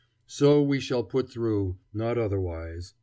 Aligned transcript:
So 0.25 0.63
we 0.63 0.79
shall 0.79 1.03
pull 1.03 1.27
through; 1.27 1.77
not 1.93 2.17
otherwise. 2.17 2.95